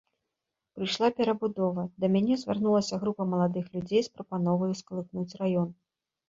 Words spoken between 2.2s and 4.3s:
звярнулася група маладых людзей з